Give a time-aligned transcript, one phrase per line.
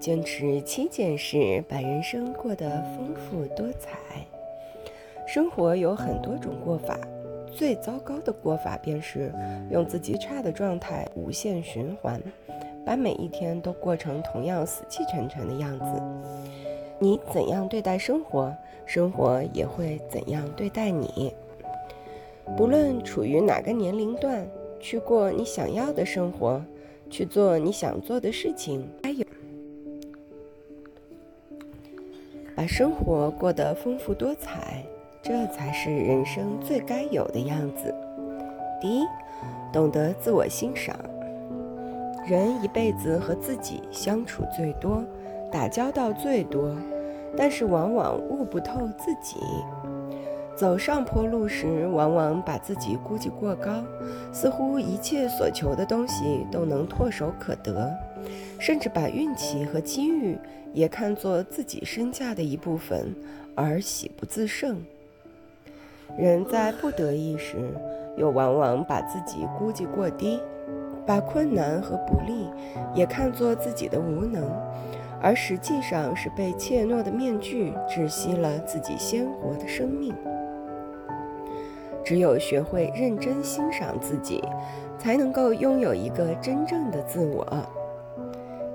[0.00, 3.98] 坚持七件事，把人生过得丰富多彩。
[5.26, 6.98] 生活有很多种过法，
[7.52, 9.30] 最糟糕的过法便是
[9.70, 12.18] 用自己差的状态无限循环，
[12.82, 16.02] 把每一天都过成同样死气沉沉的样子。
[16.98, 18.50] 你怎样对待生活，
[18.86, 21.30] 生活也会怎样对待你。
[22.56, 24.48] 不论处于哪个年龄段，
[24.80, 26.58] 去过你想要的生活。
[27.12, 29.24] 去做你想做的事情，还有
[32.60, 34.84] 把生活过得丰富多彩，
[35.22, 37.94] 这才是人生最该有的样子。
[38.78, 39.06] 第一，
[39.72, 40.94] 懂得自我欣赏。
[42.26, 45.02] 人一辈子和自己相处最多，
[45.50, 46.76] 打交道最多，
[47.34, 49.40] 但是往往悟不透自己。
[50.60, 53.82] 走上坡路时，往往把自己估计过高，
[54.30, 57.90] 似乎一切所求的东西都能唾手可得，
[58.58, 60.36] 甚至把运气和机遇
[60.74, 63.16] 也看作自己身价的一部分，
[63.54, 64.84] 而喜不自胜。
[66.18, 67.56] 人在不得意时，
[68.18, 70.38] 又往往把自己估计过低，
[71.06, 72.46] 把困难和不利
[72.94, 74.44] 也看作自己的无能，
[75.22, 80.14] 而实际上是被怯懦的面具窒息了自己鲜活的生命。
[82.10, 84.42] 只有学会认真欣赏自己，
[84.98, 87.46] 才能够拥有一个真正的自我。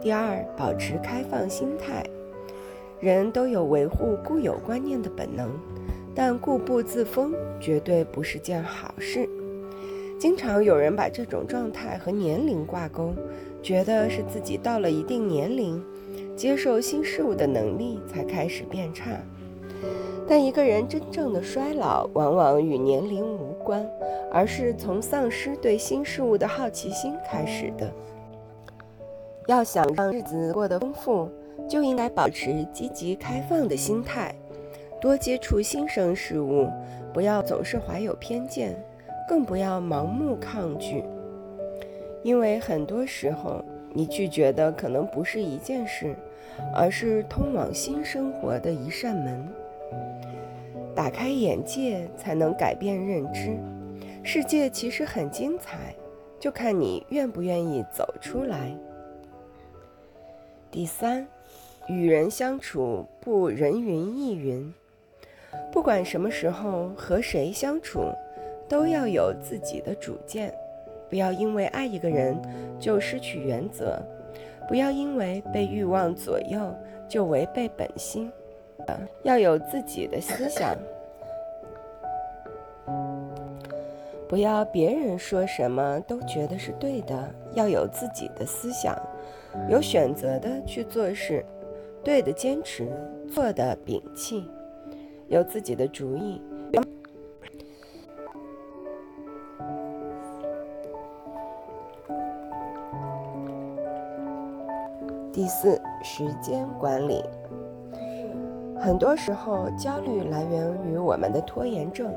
[0.00, 2.04] 第二，保持开放心态。
[3.00, 5.50] 人都有维护固有观念的本能，
[6.14, 9.28] 但固步自封绝对不是件好事。
[10.16, 13.12] 经常有人把这种状态和年龄挂钩，
[13.60, 15.82] 觉得是自己到了一定年龄，
[16.36, 19.10] 接受新事物的能力才开始变差。
[20.26, 23.86] 但一个人真正的衰老，往往与年龄无关，
[24.32, 27.90] 而是从丧失对新事物的好奇心开始的。
[29.46, 31.28] 要想让日子过得丰富，
[31.68, 34.34] 就应该保持积极开放的心态，
[34.98, 36.68] 多接触新生事物，
[37.12, 38.74] 不要总是怀有偏见，
[39.28, 41.04] 更不要盲目抗拒。
[42.22, 46.16] 因为很多时候，你拒绝的可能不是一件事，
[46.74, 49.46] 而是通往新生活的一扇门。
[50.94, 53.58] 打开眼界，才能改变认知。
[54.22, 55.94] 世界其实很精彩，
[56.40, 58.74] 就看你愿不愿意走出来。
[60.70, 61.26] 第三，
[61.88, 64.72] 与人相处不人云亦云。
[65.70, 68.00] 不管什么时候和谁相处，
[68.68, 70.54] 都要有自己的主见。
[71.10, 72.36] 不要因为爱一个人
[72.78, 74.00] 就失去原则，
[74.66, 76.74] 不要因为被欲望左右
[77.08, 78.32] 就违背本心。
[79.22, 80.76] 要有自己的思想，
[84.28, 87.34] 不要别人说什么都觉得是对的。
[87.54, 88.96] 要有自己的思想，
[89.68, 91.44] 有选择的去做事，
[92.02, 92.90] 对的坚持，
[93.32, 94.50] 错的摒弃，
[95.28, 96.42] 有自己的主意。
[105.32, 107.24] 第四，时间管理。
[108.84, 112.12] 很多时候，焦虑来源于我们的拖延症。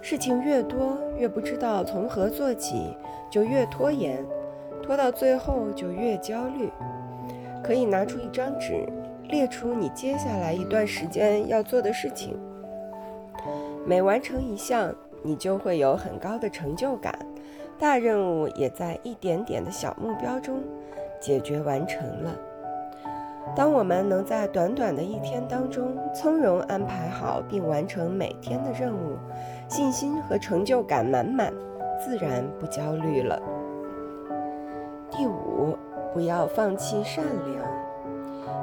[0.00, 2.96] 事情越多，越不知道从何做起，
[3.28, 4.24] 就越拖延，
[4.80, 6.70] 拖到最后就越焦虑。
[7.64, 8.86] 可以拿出一张纸，
[9.24, 12.38] 列出你接下来一段时间要做的事情。
[13.84, 17.18] 每完成一项，你就会有很高的成就感，
[17.76, 20.62] 大任务也在一点点的小目标中
[21.18, 22.30] 解决完成了。
[23.56, 29.16] 当我们能在短短的一天当中从容安排好并完成每天的任务，
[29.68, 31.52] 信心和成就感满满，
[32.04, 33.40] 自然不焦虑了。
[35.10, 35.76] 第五，
[36.12, 37.64] 不要放弃善良。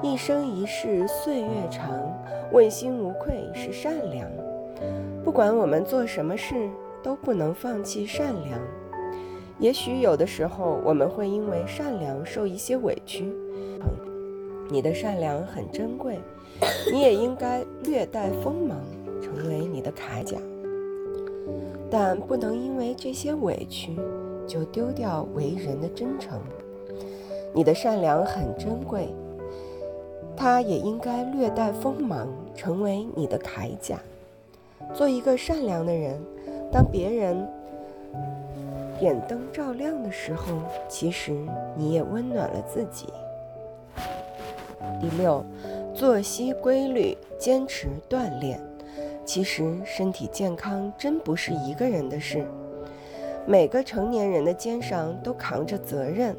[0.00, 1.90] 一生一世，岁月长，
[2.52, 4.26] 问心无愧是善良。
[5.22, 6.70] 不管我们做什么事，
[7.02, 8.58] 都不能放弃善良。
[9.58, 13.34] 也许有的时候，我们会因为善良受一些委屈。
[14.70, 16.18] 你的善良很珍贵，
[16.92, 18.78] 你也应该略带锋芒，
[19.22, 20.36] 成为你的铠甲。
[21.90, 23.96] 但不能因为这些委屈，
[24.46, 26.38] 就丢掉为人的真诚。
[27.54, 29.08] 你的善良很珍贵，
[30.36, 33.98] 它也应该略带锋芒，成为你的铠甲。
[34.92, 36.20] 做一个善良的人，
[36.70, 37.48] 当别人
[38.98, 40.46] 点灯照亮的时候，
[40.88, 41.32] 其实
[41.74, 43.06] 你也温暖了自己。
[45.00, 45.44] 第六，
[45.94, 48.60] 作息规律，坚持锻炼。
[49.24, 52.44] 其实身体健康真不是一个人的事，
[53.46, 56.34] 每个成年人的肩上都扛着责任，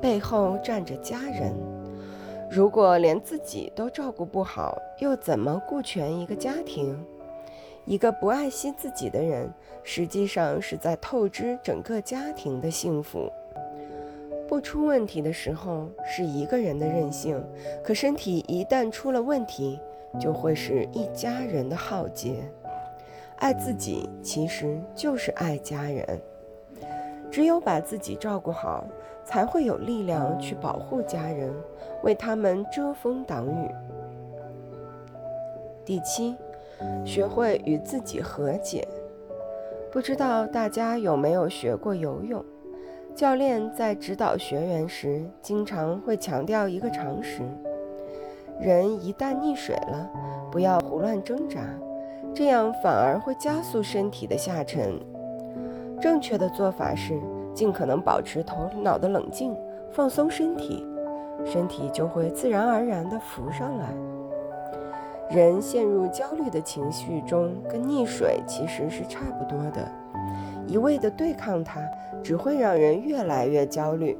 [0.00, 1.54] 背后站着家人。
[2.50, 7.02] 如果连自己都照顾不好，又怎么顾全一个家庭？
[7.86, 9.50] 一个不爱惜自己的人，
[9.82, 13.32] 实际上是在透支整个家庭的幸福。
[14.52, 17.42] 不出问题的时候是一个人的任性，
[17.82, 19.80] 可身体一旦出了问题，
[20.20, 22.34] 就会是一家人的浩劫。
[23.38, 26.20] 爱自己其实就是爱家人，
[27.30, 28.84] 只有把自己照顾好，
[29.24, 31.50] 才会有力量去保护家人，
[32.02, 33.70] 为他们遮风挡雨。
[35.82, 36.36] 第七。
[37.06, 38.86] 学会与自己和解。
[39.90, 42.44] 不知道大家有没有学过游泳？
[43.14, 47.42] 教练在指导学员时，经常会强调一个常识：
[48.58, 50.10] 人一旦溺水了，
[50.50, 51.60] 不要胡乱挣扎，
[52.34, 54.98] 这样反而会加速身体的下沉。
[56.00, 57.20] 正确的做法是
[57.54, 59.54] 尽可能保持头脑的冷静，
[59.90, 60.84] 放松身体，
[61.44, 63.92] 身体就会自然而然地浮上来。
[65.30, 69.86] 人陷入焦虑的情绪中，跟溺水其实是差不多的。
[70.72, 71.86] 一味的对抗它，
[72.22, 74.16] 只会让人越来越焦虑。